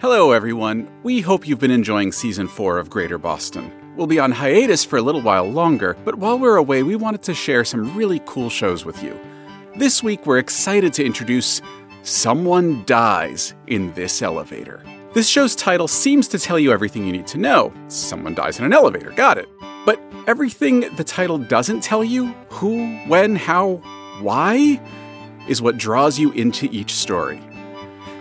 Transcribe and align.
Hello, 0.00 0.32
everyone. 0.32 0.88
We 1.02 1.20
hope 1.20 1.46
you've 1.46 1.58
been 1.58 1.70
enjoying 1.70 2.12
season 2.12 2.48
four 2.48 2.78
of 2.78 2.88
Greater 2.88 3.18
Boston. 3.18 3.70
We'll 3.98 4.06
be 4.06 4.18
on 4.18 4.32
hiatus 4.32 4.82
for 4.82 4.96
a 4.96 5.02
little 5.02 5.20
while 5.20 5.44
longer, 5.44 5.94
but 6.06 6.14
while 6.14 6.38
we're 6.38 6.56
away, 6.56 6.82
we 6.82 6.96
wanted 6.96 7.20
to 7.24 7.34
share 7.34 7.66
some 7.66 7.94
really 7.94 8.22
cool 8.24 8.48
shows 8.48 8.86
with 8.86 9.02
you. 9.02 9.20
This 9.76 10.02
week, 10.02 10.24
we're 10.24 10.38
excited 10.38 10.94
to 10.94 11.04
introduce 11.04 11.60
Someone 12.02 12.82
Dies 12.86 13.52
in 13.66 13.92
This 13.92 14.22
Elevator. 14.22 14.82
This 15.12 15.28
show's 15.28 15.54
title 15.54 15.86
seems 15.86 16.28
to 16.28 16.38
tell 16.38 16.58
you 16.58 16.72
everything 16.72 17.04
you 17.04 17.12
need 17.12 17.26
to 17.26 17.36
know. 17.36 17.70
Someone 17.88 18.32
dies 18.32 18.58
in 18.58 18.64
an 18.64 18.72
elevator, 18.72 19.10
got 19.10 19.36
it. 19.36 19.50
But 19.84 20.00
everything 20.26 20.80
the 20.96 21.04
title 21.04 21.36
doesn't 21.36 21.82
tell 21.82 22.02
you 22.02 22.28
who, 22.48 22.96
when, 23.06 23.36
how, 23.36 23.82
why 24.22 24.80
is 25.46 25.60
what 25.60 25.76
draws 25.76 26.18
you 26.18 26.32
into 26.32 26.70
each 26.72 26.94
story. 26.94 27.38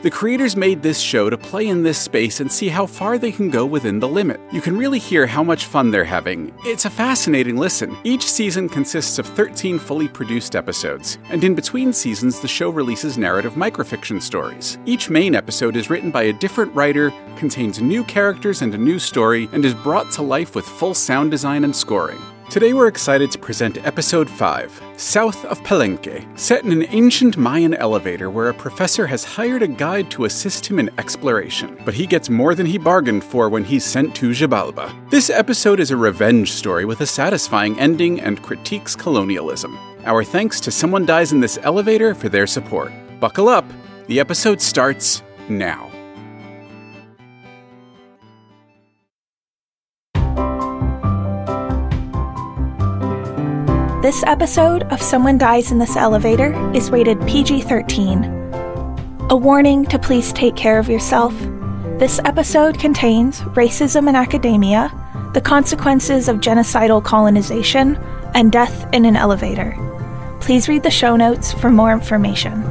The 0.01 0.09
creators 0.09 0.55
made 0.55 0.81
this 0.81 0.97
show 0.97 1.29
to 1.29 1.37
play 1.37 1.67
in 1.67 1.83
this 1.83 1.97
space 1.97 2.39
and 2.39 2.49
see 2.49 2.69
how 2.69 2.85
far 2.85 3.17
they 3.17 3.33
can 3.33 3.49
go 3.49 3.65
within 3.65 3.99
the 3.99 4.07
limit. 4.07 4.39
You 4.49 4.61
can 4.61 4.77
really 4.77 4.97
hear 4.97 5.27
how 5.27 5.43
much 5.43 5.65
fun 5.65 5.91
they're 5.91 6.05
having. 6.05 6.53
It's 6.63 6.85
a 6.85 6.89
fascinating 6.89 7.57
listen. 7.57 7.97
Each 8.05 8.23
season 8.23 8.69
consists 8.69 9.19
of 9.19 9.27
13 9.27 9.77
fully 9.77 10.07
produced 10.07 10.55
episodes, 10.55 11.17
and 11.29 11.43
in 11.43 11.53
between 11.53 11.91
seasons, 11.91 12.39
the 12.39 12.47
show 12.47 12.69
releases 12.69 13.17
narrative 13.17 13.55
microfiction 13.55 14.21
stories. 14.21 14.77
Each 14.85 15.09
main 15.09 15.35
episode 15.35 15.75
is 15.75 15.89
written 15.89 16.11
by 16.11 16.23
a 16.23 16.33
different 16.33 16.73
writer, 16.73 17.11
contains 17.35 17.81
new 17.81 18.05
characters 18.05 18.61
and 18.61 18.73
a 18.73 18.77
new 18.77 18.99
story, 18.99 19.49
and 19.51 19.65
is 19.65 19.73
brought 19.73 20.09
to 20.13 20.21
life 20.21 20.55
with 20.55 20.65
full 20.65 20.93
sound 20.93 21.29
design 21.29 21.65
and 21.65 21.75
scoring. 21.75 22.21
Today 22.49 22.73
we're 22.73 22.87
excited 22.87 23.29
to 23.29 23.37
present 23.37 23.85
Episode 23.85 24.27
5, 24.27 24.81
South 24.97 25.45
of 25.45 25.59
Palenque, 25.59 26.25
set 26.35 26.63
in 26.63 26.71
an 26.71 26.87
ancient 26.89 27.37
Mayan 27.37 27.75
elevator 27.75 28.31
where 28.31 28.49
a 28.49 28.53
professor 28.55 29.05
has 29.05 29.23
hired 29.23 29.61
a 29.61 29.67
guide 29.67 30.09
to 30.09 30.25
assist 30.25 30.65
him 30.65 30.79
in 30.79 30.89
exploration, 30.97 31.79
but 31.85 31.93
he 31.93 32.07
gets 32.07 32.27
more 32.27 32.55
than 32.55 32.65
he 32.65 32.79
bargained 32.79 33.23
for 33.23 33.49
when 33.49 33.63
he's 33.63 33.85
sent 33.85 34.15
to 34.15 34.31
Xibalba. 34.31 34.91
This 35.11 35.29
episode 35.29 35.79
is 35.79 35.91
a 35.91 35.95
revenge 35.95 36.51
story 36.51 36.85
with 36.85 37.01
a 37.01 37.05
satisfying 37.05 37.79
ending 37.79 38.19
and 38.19 38.41
critiques 38.41 38.95
colonialism. 38.95 39.77
Our 40.05 40.23
thanks 40.23 40.59
to 40.61 40.71
Someone 40.71 41.05
Dies 41.05 41.31
in 41.31 41.41
This 41.41 41.59
Elevator 41.61 42.15
for 42.15 42.29
their 42.29 42.47
support. 42.47 42.91
Buckle 43.19 43.47
up, 43.47 43.65
the 44.07 44.19
episode 44.19 44.59
starts 44.59 45.21
now. 45.49 45.98
This 54.09 54.23
episode 54.23 54.81
of 54.91 55.03
Someone 55.03 55.37
Dies 55.37 55.71
in 55.71 55.77
This 55.77 55.95
Elevator 55.95 56.51
is 56.73 56.89
rated 56.89 57.21
PG 57.27 57.61
13. 57.61 58.23
A 59.29 59.35
warning 59.35 59.85
to 59.85 59.99
please 59.99 60.33
take 60.33 60.55
care 60.55 60.79
of 60.79 60.89
yourself. 60.89 61.31
This 61.99 62.19
episode 62.25 62.79
contains 62.79 63.41
racism 63.53 64.09
in 64.09 64.15
academia, 64.15 64.91
the 65.35 65.41
consequences 65.41 66.27
of 66.27 66.37
genocidal 66.37 67.03
colonization, 67.03 67.97
and 68.33 68.51
death 68.51 68.91
in 68.95 69.05
an 69.05 69.15
elevator. 69.15 69.77
Please 70.41 70.67
read 70.67 70.81
the 70.81 70.89
show 70.89 71.15
notes 71.15 71.53
for 71.53 71.69
more 71.69 71.93
information. 71.93 72.63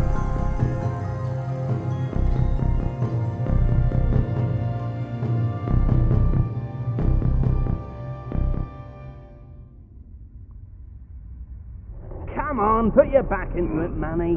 On, 12.89 12.93
put 12.93 13.13
your 13.13 13.23
back 13.23 13.55
into 13.55 13.81
it, 13.85 13.91
Manny. 13.91 14.37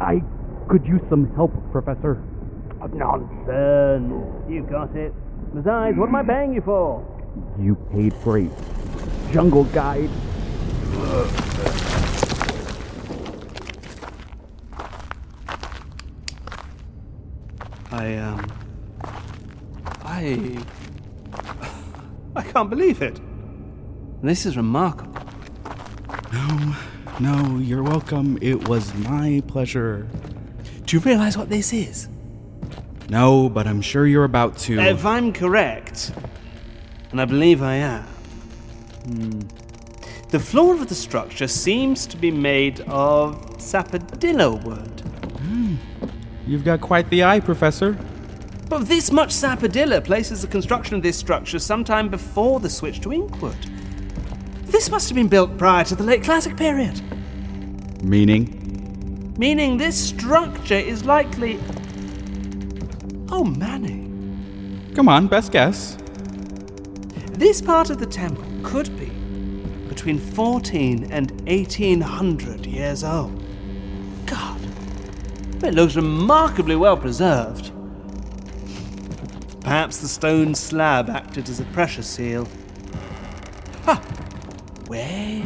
I 0.00 0.22
could 0.68 0.86
use 0.86 1.00
some 1.08 1.34
help, 1.34 1.52
Professor. 1.72 2.22
Nonsense. 2.92 4.12
You 4.48 4.66
got 4.70 4.94
it. 4.94 5.12
Besides, 5.54 5.96
what 5.96 6.08
am 6.08 6.14
I 6.14 6.22
paying 6.22 6.54
you 6.54 6.60
for? 6.60 7.04
You 7.58 7.74
paid 7.92 8.14
for 8.14 8.38
a 8.38 8.48
jungle 9.32 9.64
guide. 9.64 10.10
I, 17.90 18.16
um. 18.16 18.52
I. 20.04 20.58
I 22.36 22.42
can't 22.42 22.70
believe 22.70 23.02
it. 23.02 23.20
This 24.22 24.46
is 24.46 24.56
remarkable. 24.56 25.14
No, 26.32 26.76
no, 27.20 27.58
you're 27.58 27.82
welcome. 27.82 28.38
It 28.40 28.68
was 28.68 28.94
my 28.94 29.42
pleasure. 29.46 30.08
Do 30.84 30.96
you 30.96 31.00
realize 31.00 31.36
what 31.36 31.48
this 31.48 31.72
is? 31.72 32.08
No, 33.08 33.48
but 33.48 33.66
I'm 33.66 33.80
sure 33.80 34.06
you're 34.06 34.24
about 34.24 34.58
to. 34.58 34.78
If 34.78 35.04
I'm 35.04 35.32
correct, 35.32 36.12
and 37.10 37.20
I 37.20 37.24
believe 37.24 37.62
I 37.62 37.74
am, 37.74 38.04
hmm, 38.04 39.40
the 40.28 40.38
floor 40.38 40.74
of 40.74 40.88
the 40.88 40.94
structure 40.94 41.48
seems 41.48 42.06
to 42.06 42.16
be 42.16 42.30
made 42.30 42.80
of 42.82 43.58
sapodilla 43.58 44.62
wood. 44.62 45.02
You've 46.46 46.64
got 46.64 46.80
quite 46.80 47.10
the 47.10 47.24
eye, 47.24 47.40
Professor. 47.40 47.98
But 48.68 48.86
this 48.86 49.10
much 49.10 49.30
sapodilla 49.30 50.02
places 50.02 50.42
the 50.42 50.48
construction 50.48 50.96
of 50.96 51.02
this 51.02 51.16
structure 51.16 51.58
sometime 51.58 52.08
before 52.08 52.60
the 52.60 52.70
switch 52.70 53.00
to 53.00 53.10
inkwood. 53.10 53.56
This 54.64 54.90
must 54.90 55.08
have 55.08 55.16
been 55.16 55.28
built 55.28 55.56
prior 55.56 55.84
to 55.84 55.94
the 55.94 56.04
late 56.04 56.22
classic 56.22 56.56
period, 56.56 57.00
Meaning? 58.02 58.58
meaning 59.38 59.76
this 59.76 60.08
structure 60.08 60.74
is 60.74 61.04
likely. 61.04 61.60
Oh, 63.30 63.44
Manny. 63.44 64.10
Come 64.94 65.08
on, 65.08 65.28
best 65.28 65.52
guess. 65.52 65.96
This 67.32 67.62
part 67.62 67.88
of 67.88 67.98
the 67.98 68.06
temple 68.06 68.44
could 68.64 68.98
be 68.98 69.06
between 69.88 70.18
14 70.18 71.12
and 71.12 71.30
1800 71.42 72.66
years 72.66 73.04
old. 73.04 73.42
God, 74.26 74.60
it 75.62 75.74
looks 75.74 75.94
remarkably 75.94 76.74
well 76.74 76.96
preserved. 76.96 77.70
Perhaps 79.60 79.98
the 79.98 80.08
stone 80.08 80.54
slab 80.54 81.08
acted 81.08 81.48
as 81.48 81.60
a 81.60 81.64
pressure 81.66 82.02
seal. 82.02 82.48
Ha! 83.84 84.02
Wait. 84.88 85.44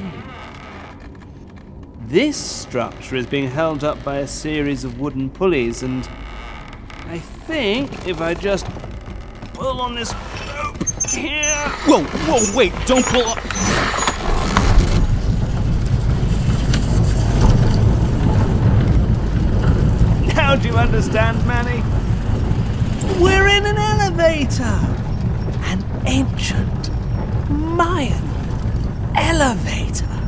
This 2.13 2.37
structure 2.37 3.17
is 3.17 3.25
being 3.25 3.49
held 3.49 3.83
up 3.85 4.05
by 4.05 4.19
a 4.19 4.27
series 4.27 4.85
of 4.85 5.01
wooden 5.01 5.31
pulleys, 5.31 5.83
and 5.83 6.07
I 7.07 7.19
think 7.19 8.07
if 8.07 8.21
I 8.21 8.35
just 8.35 8.67
pull 9.55 9.81
on 9.81 9.95
this 9.95 10.13
rope 10.13 10.77
here. 11.09 11.57
Whoa, 11.87 12.05
whoa, 12.05 12.55
wait, 12.55 12.75
don't 12.85 13.03
pull 13.07 13.23
up. 13.23 13.39
Now 20.37 20.55
do 20.57 20.69
you 20.69 20.75
understand, 20.75 21.39
Manny? 21.47 21.83
We're 23.23 23.49
in 23.49 23.65
an 23.65 23.79
elevator! 23.79 24.79
An 25.65 25.83
ancient 26.05 26.91
Mayan 27.49 28.29
elevator. 29.17 30.22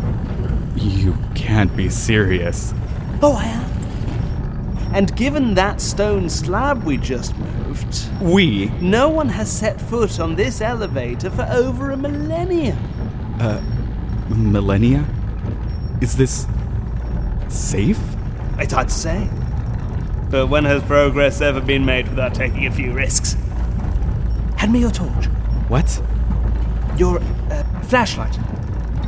You 0.76 1.16
can't 1.34 1.74
be 1.76 1.88
serious. 1.88 2.74
Oh, 3.22 3.34
I 3.34 3.44
am. 3.44 4.94
And 4.94 5.14
given 5.16 5.54
that 5.54 5.80
stone 5.80 6.28
slab 6.28 6.84
we 6.84 6.96
just 6.96 7.36
moved, 7.36 8.08
We. 8.20 8.66
no 8.80 9.08
one 9.08 9.28
has 9.28 9.50
set 9.50 9.80
foot 9.80 10.20
on 10.20 10.36
this 10.36 10.60
elevator 10.60 11.30
for 11.30 11.46
over 11.50 11.90
a 11.90 11.96
millennium. 11.96 12.78
Uh, 13.40 13.60
millennia? 14.28 15.04
Is 16.00 16.16
this 16.16 16.46
safe? 17.48 18.00
It's 18.58 18.72
hard 18.72 18.88
to 18.88 18.94
say. 18.94 19.28
But 20.30 20.46
when 20.48 20.64
has 20.64 20.82
progress 20.84 21.40
ever 21.40 21.60
been 21.60 21.84
made 21.84 22.08
without 22.08 22.34
taking 22.34 22.66
a 22.66 22.70
few 22.70 22.92
risks? 22.92 23.34
Hand 24.56 24.72
me 24.72 24.80
your 24.80 24.90
torch. 24.90 25.26
What? 25.68 26.00
Your 26.96 27.20
uh, 27.50 27.64
flashlight. 27.82 28.36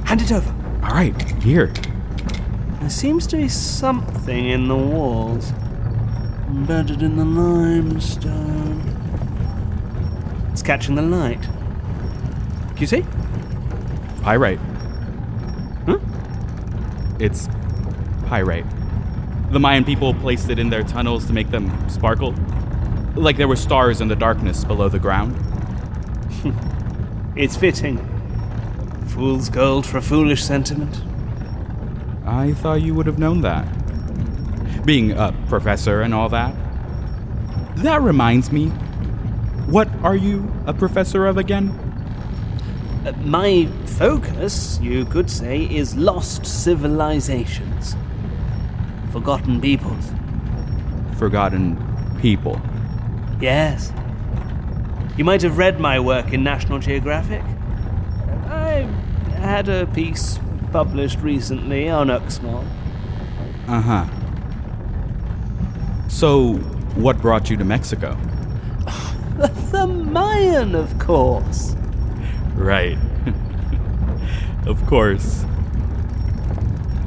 Hand 0.05 0.23
it 0.23 0.33
over. 0.33 0.56
All 0.87 0.93
right, 0.93 1.21
here. 1.43 1.73
There 2.79 2.91
seems 2.91 3.27
to 3.27 3.37
be 3.37 3.49
something 3.49 4.51
in 4.51 4.69
the 4.69 4.77
walls. 4.77 5.51
Embedded 6.47 7.03
in 7.03 7.17
the 7.17 7.25
limestone. 7.25 8.81
It's 10.53 10.63
catching 10.63 10.95
the 10.95 11.03
light. 11.03 11.43
Do 11.43 12.81
you 12.81 12.87
see? 12.87 13.05
Pyrite. 14.23 14.61
Huh? 15.87 15.99
It's 17.19 17.49
pyrite. 18.27 18.65
The 19.51 19.59
Mayan 19.59 19.85
people 19.85 20.15
placed 20.15 20.51
it 20.51 20.61
in 20.61 20.71
their 20.71 20.85
tunnels 20.85 21.27
to 21.27 21.33
make 21.33 21.51
them 21.51 21.91
sparkle. 21.91 22.33
Like 23.17 23.37
there 23.37 23.49
were 23.49 23.57
stars 23.57 24.01
in 24.01 24.07
the 24.07 24.15
darkness 24.17 24.63
below 24.63 24.89
the 24.89 25.01
ground. 25.01 25.37
It's 27.37 27.55
fitting. 27.55 28.16
Fool's 29.07 29.49
gold 29.49 29.87
for 29.87 29.99
a 29.99 30.03
foolish 30.03 30.43
sentiment. 30.43 31.03
I 32.27 32.53
thought 32.53 32.83
you 32.83 32.95
would 32.95 33.07
have 33.07 33.19
known 33.19 33.41
that. 33.43 33.65
Being 34.85 35.13
a 35.13 35.33
professor 35.49 36.03
and 36.03 36.13
all 36.13 36.29
that. 36.29 36.55
That 37.77 38.03
reminds 38.03 38.53
me. 38.53 38.69
What 39.67 39.89
are 40.03 40.17
you 40.17 40.53
a 40.67 40.73
professor 40.73 41.27
of 41.27 41.39
again? 41.39 41.71
Uh, 43.07 43.13
my 43.25 43.67
focus, 43.85 44.79
you 44.81 45.05
could 45.05 45.31
say, 45.31 45.65
is 45.65 45.97
lost 45.97 46.45
civilizations. 46.45 47.97
Forgotten 49.13 49.61
peoples. 49.61 50.13
Forgotten 51.17 51.77
people. 52.21 52.61
Yes. 53.41 53.93
You 55.17 55.25
might 55.25 55.43
have 55.43 55.59
read 55.59 55.81
my 55.81 55.99
work 55.99 56.33
in 56.33 56.43
National 56.43 56.79
Geographic. 56.79 57.43
I 59.47 59.51
had 59.51 59.69
a 59.69 59.87
piece 59.87 60.41
published 60.73 61.21
recently 61.21 61.89
on 61.89 62.09
Uxmal. 62.09 62.67
Uh 63.69 63.81
huh. 63.81 64.07
So, 66.09 66.55
what 66.97 67.23
brought 67.23 67.49
you 67.49 67.57
to 67.59 67.65
Mexico? 67.65 68.17
the 69.71 69.87
Mayan, 69.87 70.75
of 70.75 70.99
course. 70.99 71.77
Right. 72.57 72.99
of 74.67 74.85
course. 74.87 75.45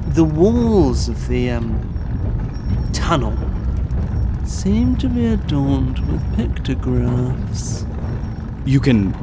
The 0.08 0.24
walls 0.24 1.10
of 1.10 1.28
the 1.28 1.50
um, 1.50 2.90
tunnel 2.94 3.38
seem 4.46 4.96
to 4.96 5.10
be 5.10 5.26
adorned 5.26 6.00
with 6.10 6.38
pictographs. 6.38 7.86
You 8.66 8.80
can 8.80 9.14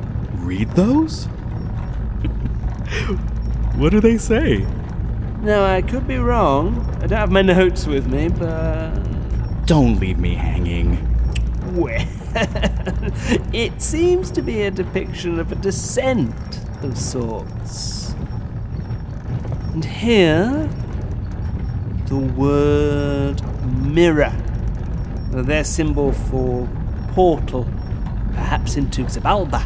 read 0.44 0.70
those? 0.72 1.28
What 3.76 3.90
do 3.90 4.00
they 4.00 4.18
say? 4.18 4.66
Now, 5.40 5.64
I 5.64 5.82
could 5.82 6.08
be 6.08 6.18
wrong. 6.18 6.80
I 7.02 7.06
don't 7.06 7.18
have 7.18 7.30
my 7.30 7.42
notes 7.42 7.86
with 7.86 8.06
me, 8.06 8.28
but. 8.28 8.94
Don't 9.66 9.98
leave 10.00 10.18
me 10.18 10.34
hanging. 10.34 10.98
Well, 11.74 12.06
it 13.52 13.82
seems 13.82 14.30
to 14.30 14.42
be 14.42 14.62
a 14.62 14.70
depiction 14.70 15.38
of 15.38 15.52
a 15.52 15.56
descent 15.56 16.34
of 16.82 16.96
sorts. 16.96 18.14
And 19.74 19.84
here, 19.84 20.70
the 22.06 22.16
word 22.16 23.42
mirror, 23.82 24.32
their 25.32 25.64
symbol 25.64 26.12
for 26.12 26.68
portal, 27.12 27.66
perhaps 28.32 28.76
into 28.76 29.02
Xibalba, 29.02 29.60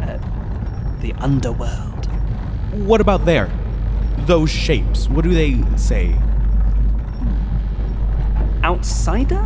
uh, 0.00 1.00
the 1.00 1.12
underworld. 1.14 1.95
What 2.84 3.00
about 3.00 3.24
there? 3.24 3.50
Those 4.26 4.50
shapes, 4.50 5.08
what 5.08 5.24
do 5.24 5.32
they 5.32 5.64
say? 5.78 6.14
Outsider, 8.62 9.44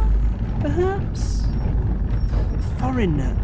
perhaps? 0.61 1.47
Foreigner. 2.81 3.37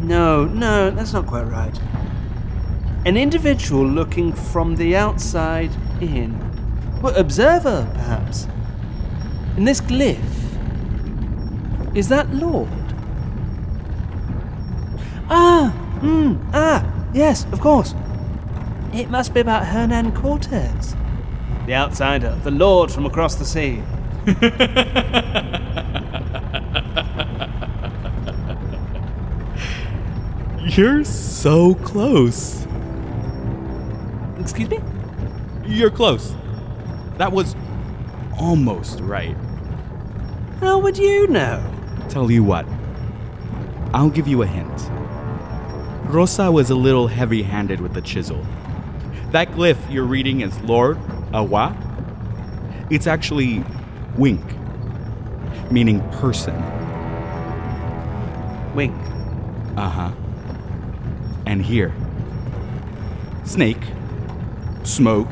No, 0.00 0.44
no, 0.44 0.92
that's 0.92 1.12
not 1.12 1.26
quite 1.26 1.42
right. 1.42 1.76
An 3.04 3.16
individual 3.16 3.84
looking 3.84 4.32
from 4.32 4.76
the 4.76 4.94
outside 4.94 5.72
in. 6.00 6.38
Well, 7.02 7.16
observer, 7.16 7.90
perhaps. 7.94 8.46
And 9.56 9.66
this 9.66 9.80
glyph. 9.80 10.20
Is 11.96 12.08
that 12.08 12.32
Lord? 12.32 12.68
Ah, 15.28 15.70
hmm, 16.00 16.36
ah, 16.54 16.86
yes, 17.12 17.44
of 17.50 17.60
course. 17.60 17.94
It 18.96 19.10
must 19.10 19.34
be 19.34 19.40
about 19.40 19.66
Hernan 19.66 20.12
Cortez. 20.12 20.96
The 21.66 21.74
outsider, 21.74 22.34
the 22.44 22.50
Lord 22.50 22.90
from 22.90 23.04
across 23.04 23.34
the 23.34 23.44
sea. 23.44 23.82
You're 30.74 31.04
so 31.04 31.74
close. 31.74 32.66
Excuse 34.40 34.70
me? 34.70 34.80
You're 35.66 35.90
close. 35.90 36.34
That 37.18 37.32
was 37.32 37.54
almost 38.38 39.00
right. 39.00 39.36
How 40.60 40.78
would 40.78 40.96
you 40.96 41.26
know? 41.26 41.62
Tell 42.08 42.30
you 42.30 42.42
what, 42.42 42.66
I'll 43.92 44.08
give 44.08 44.26
you 44.26 44.40
a 44.40 44.46
hint. 44.46 44.90
Rosa 46.10 46.50
was 46.50 46.70
a 46.70 46.74
little 46.74 47.08
heavy 47.08 47.42
handed 47.42 47.82
with 47.82 47.92
the 47.92 48.00
chisel. 48.00 48.42
That 49.36 49.50
glyph 49.50 49.92
you're 49.92 50.06
reading 50.06 50.40
is 50.40 50.58
Lord 50.60 50.96
Awa. 51.34 51.76
It's 52.88 53.06
actually 53.06 53.62
wink, 54.16 54.40
meaning 55.70 56.00
person. 56.12 56.54
Wink. 58.74 58.96
Uh 59.76 59.90
huh. 59.90 60.12
And 61.44 61.62
here 61.62 61.92
snake, 63.44 63.82
smoke, 64.84 65.28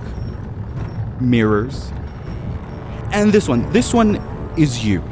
mirrors. 1.19 1.91
And 3.11 3.32
this 3.32 3.49
one, 3.49 3.73
this 3.73 3.94
one 3.94 4.17
is 4.58 4.84
you. 4.84 5.03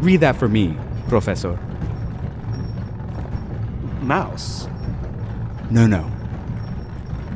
Read 0.00 0.20
that 0.20 0.36
for 0.36 0.48
me, 0.48 0.78
Professor. 1.08 1.58
Mouse. 4.00 4.66
No, 5.70 5.86
no. 5.86 6.10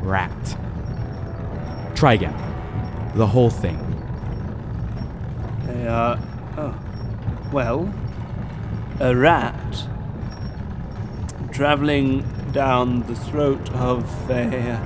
Rat. 0.04 0.56
Try 1.96 2.14
again. 2.14 2.34
The 3.14 3.26
whole 3.26 3.50
thing. 3.50 3.78
They 5.66 5.86
are. 5.86 6.18
Oh. 6.56 6.74
Well, 7.52 7.92
a 9.00 9.14
rat 9.14 9.86
traveling 11.52 12.24
down 12.52 13.02
the 13.06 13.14
throat 13.14 13.70
of 13.74 14.04
a. 14.30 14.78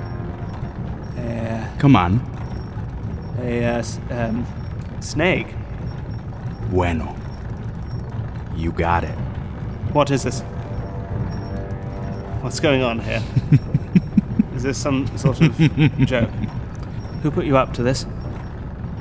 a. 1.17 1.75
Come 1.79 1.95
on. 1.95 2.21
a, 3.41 3.63
uh, 3.65 3.77
s- 3.79 3.99
um, 4.11 4.45
snake. 4.99 5.47
Bueno. 6.69 7.15
You 8.55 8.71
got 8.71 9.03
it. 9.03 9.15
What 9.93 10.11
is 10.11 10.23
this? 10.23 10.41
What's 12.41 12.59
going 12.59 12.83
on 12.83 12.99
here? 12.99 13.23
is 14.59 14.63
this 14.63 14.77
some 14.77 15.07
sort 15.17 15.39
of 15.39 15.57
joke? 15.99 16.29
Who 17.23 17.31
put 17.31 17.45
you 17.45 17.55
up 17.55 17.71
to 17.75 17.83
this? 17.83 18.05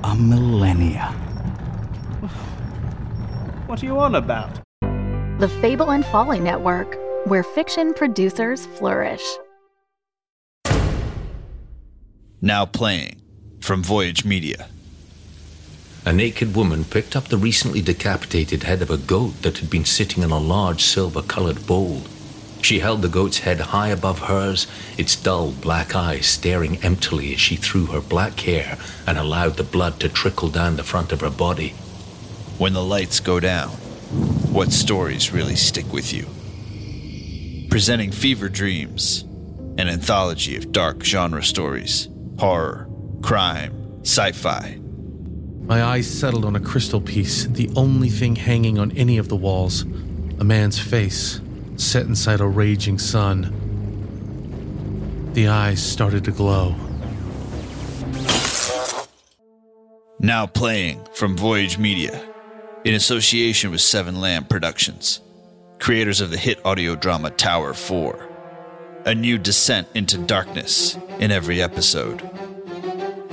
A 0.05 0.15
millennia. 0.15 1.07
What 3.67 3.83
are 3.83 3.87
you 3.87 3.99
on 3.99 4.15
about? 4.15 4.61
The 5.41 5.49
Fable 5.61 5.91
and 5.91 6.07
Folly 6.07 6.39
Network, 6.39 6.97
where 7.25 7.43
fiction 7.43 7.93
producers 7.93 8.67
flourish. 8.67 9.25
Now 12.41 12.65
playing 12.65 13.21
from 13.59 13.83
Voyage 13.83 14.25
Media. 14.25 14.69
A 16.05 16.13
naked 16.13 16.55
woman 16.55 16.85
picked 16.85 17.17
up 17.17 17.25
the 17.25 17.37
recently 17.37 17.83
decapitated 17.83 18.63
head 18.63 18.81
of 18.81 18.91
a 18.91 18.97
goat 18.97 19.43
that 19.43 19.59
had 19.59 19.69
been 19.69 19.85
sitting 19.85 20.23
in 20.23 20.31
a 20.31 20.39
large 20.39 20.85
silver 20.85 21.21
colored 21.21 21.67
bowl. 21.67 22.03
She 22.63 22.81
held 22.81 23.03
the 23.03 23.09
goat's 23.09 23.39
head 23.39 23.61
high 23.61 23.89
above 23.89 24.21
hers, 24.21 24.67
its 24.97 25.17
dull 25.17 25.53
black 25.53 25.95
eyes 25.95 26.27
staring 26.27 26.77
emptily 26.83 27.35
as 27.35 27.41
she 27.41 27.57
threw 27.57 27.87
her 27.87 28.01
black 28.01 28.41
hair 28.41 28.79
and 29.07 29.17
allowed 29.17 29.57
the 29.57 29.63
blood 29.63 30.01
to 30.01 30.09
trickle 30.09 30.49
down 30.49 30.77
the 30.77 30.83
front 30.83 31.13
of 31.13 31.21
her 31.21 31.31
body. 31.31 31.71
When 32.59 32.73
the 32.73 32.85
lights 32.85 33.21
go 33.21 33.41
down, 33.41 33.71
what 34.51 34.73
stories 34.73 35.33
really 35.33 35.57
stick 35.57 35.93
with 35.93 36.13
you? 36.13 36.27
Presenting 37.71 38.11
Fever 38.11 38.49
Dreams 38.49 39.25
an 39.79 39.89
anthology 39.89 40.57
of 40.57 40.73
dark 40.73 41.05
genre 41.05 41.43
stories, 41.43 42.09
horror, 42.41 42.89
crime, 43.23 44.01
sci 44.03 44.33
fi. 44.33 44.77
My 45.61 45.85
eyes 45.85 46.11
settled 46.11 46.45
on 46.45 46.57
a 46.57 46.61
crystal 46.61 47.01
piece, 47.01 47.45
the 47.45 47.71
only 47.77 48.09
thing 48.09 48.35
hanging 48.35 48.77
on 48.81 48.91
any 48.93 49.19
of 49.19 49.29
the 49.29 49.37
walls 49.37 49.83
a 50.41 50.45
man's 50.45 50.79
face, 50.79 51.41
set 51.79 52.05
inside 52.07 52.41
a 52.41 52.47
raging 52.47 52.99
sun. 52.99 53.55
The 55.33 55.49
eyes 55.49 55.81
started 55.81 56.25
to 56.25 56.33
glow. 56.33 56.75
Now 60.19 60.47
playing 60.47 61.07
from 61.15 61.37
Voyage 61.37 61.79
Media, 61.79 62.21
in 62.85 62.95
association 62.95 63.71
with 63.71 63.81
Seven 63.81 64.21
Lamb 64.21 64.45
Productions, 64.45 65.21
creators 65.79 66.21
of 66.21 66.31
the 66.31 66.37
hit 66.37 66.65
audio 66.67 66.97
drama 66.97 67.31
Tower 67.31 67.73
4. 67.73 68.29
A 69.07 69.15
new 69.15 69.39
descent 69.39 69.87
into 69.95 70.19
darkness 70.19 70.99
in 71.21 71.31
every 71.31 71.63
episode. 71.63 72.29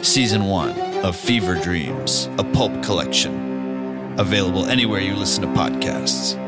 Season 0.03 0.45
1 0.45 1.03
of 1.03 1.15
Fever 1.15 1.55
Dreams, 1.55 2.29
a 2.37 2.43
pulp 2.43 2.83
collection. 2.83 4.13
Available 4.19 4.65
anywhere 4.67 5.01
you 5.01 5.15
listen 5.15 5.41
to 5.41 5.47
podcasts. 5.59 6.44